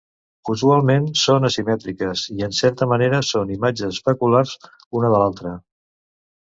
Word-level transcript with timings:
Usualment 0.53 1.03
són 1.23 1.45
asimètriques 1.49 2.25
i, 2.37 2.39
en 2.49 2.57
certa 2.63 2.89
manera, 2.95 3.23
són 3.31 3.55
imatges 3.59 3.95
especulars 3.99 4.59
una 5.03 5.15
de 5.17 5.23
l'altra. 5.25 5.59